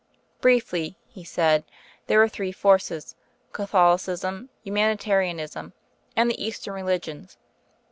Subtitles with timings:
[0.41, 1.63] "Briefly," he said,
[2.07, 3.13] "there are three forces
[3.53, 5.73] Catholicism, Humanitarianism,
[6.15, 7.37] and the Eastern religions.